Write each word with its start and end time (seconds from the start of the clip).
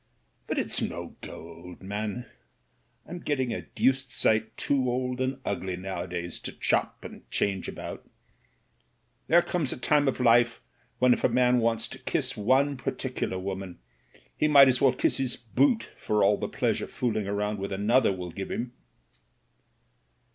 ''But 0.49 0.57
it's 0.57 0.81
no 0.81 1.15
go, 1.21 1.49
old 1.63 1.83
man. 1.83 2.25
I'm 3.05 3.19
get 3.19 3.35
ting 3.35 3.53
a 3.53 3.61
deuced 3.61 4.11
sight 4.11 4.57
too 4.57 4.89
old 4.89 5.21
and 5.21 5.39
ugly 5.45 5.75
nowadays 5.75 6.39
to 6.39 6.51
chop 6.53 7.05
and 7.05 7.29
change 7.29 7.67
about 7.67 8.09
There 9.27 9.43
comes 9.43 9.71
a 9.71 9.77
time 9.77 10.07
of 10.07 10.19
life 10.19 10.59
when 10.97 11.13
if 11.13 11.23
a 11.23 11.29
man 11.29 11.59
wants 11.59 11.87
to 11.89 11.99
kiss 11.99 12.35
one 12.35 12.77
particular 12.77 13.37
woman, 13.37 13.77
he 14.35 14.47
might 14.47 14.67
as 14.67 14.81
well 14.81 14.93
kiss 14.93 15.17
his 15.17 15.35
boot 15.37 15.89
for 15.99 16.23
all 16.23 16.37
the 16.37 16.49
pleasure 16.49 16.87
fooling 16.87 17.27
around 17.27 17.59
with 17.59 17.71
another 17.71 18.11
will 18.11 18.31
give 18.31 18.49
him." 18.49 18.73